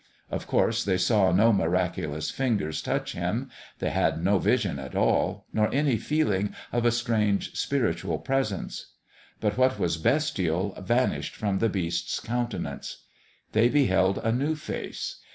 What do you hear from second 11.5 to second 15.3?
the Beast's countenance. They beheld a new face.